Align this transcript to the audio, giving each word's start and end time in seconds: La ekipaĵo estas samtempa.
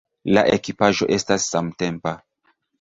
La 0.37 0.43
ekipaĵo 0.57 1.09
estas 1.19 1.47
samtempa. 1.53 2.19